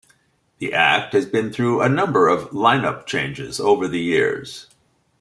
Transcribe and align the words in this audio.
The 0.57 0.73
act 0.73 1.13
has 1.13 1.27
been 1.27 1.53
through 1.53 1.81
a 1.83 1.87
number 1.87 2.27
of 2.27 2.51
line-up 2.53 3.05
changes 3.05 3.59
over 3.59 3.87
the 3.87 3.99
years. 3.99 4.65